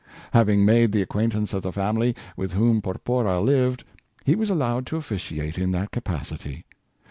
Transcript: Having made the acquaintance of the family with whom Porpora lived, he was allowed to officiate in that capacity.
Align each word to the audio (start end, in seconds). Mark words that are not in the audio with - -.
Having 0.33 0.65
made 0.65 0.93
the 0.93 1.01
acquaintance 1.03 1.53
of 1.53 1.61
the 1.61 1.71
family 1.71 2.15
with 2.35 2.53
whom 2.53 2.81
Porpora 2.81 3.39
lived, 3.39 3.83
he 4.25 4.33
was 4.35 4.49
allowed 4.49 4.87
to 4.87 4.97
officiate 4.97 5.59
in 5.59 5.71
that 5.73 5.91
capacity. 5.91 6.65